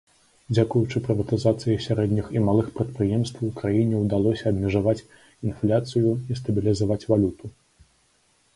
[0.53, 4.99] Дзякуючы прыватызацыі сярэдніх і малых прадпрыемстваў краіне ўдалося абмежаваць
[5.51, 7.45] інфляцыю і стабілізаваць валюту.